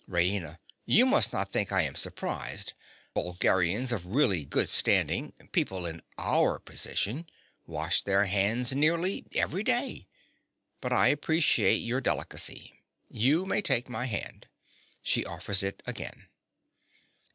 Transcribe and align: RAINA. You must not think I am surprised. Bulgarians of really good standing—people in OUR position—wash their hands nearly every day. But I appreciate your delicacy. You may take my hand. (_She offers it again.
RAINA. 0.07 0.57
You 0.87 1.05
must 1.05 1.31
not 1.31 1.51
think 1.51 1.71
I 1.71 1.83
am 1.83 1.93
surprised. 1.93 2.73
Bulgarians 3.13 3.91
of 3.91 4.03
really 4.07 4.45
good 4.45 4.67
standing—people 4.67 5.85
in 5.85 6.01
OUR 6.17 6.57
position—wash 6.57 8.01
their 8.01 8.25
hands 8.25 8.73
nearly 8.73 9.27
every 9.35 9.61
day. 9.61 10.07
But 10.81 10.91
I 10.91 11.09
appreciate 11.09 11.83
your 11.85 12.01
delicacy. 12.01 12.81
You 13.11 13.45
may 13.45 13.61
take 13.61 13.89
my 13.89 14.05
hand. 14.07 14.47
(_She 15.05 15.23
offers 15.23 15.61
it 15.61 15.83
again. 15.85 16.25